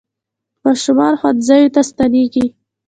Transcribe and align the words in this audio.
ماشومان 0.63 1.13
ښوونځیو 1.19 1.73
ته 1.75 1.81
ستنېږي. 1.89 2.45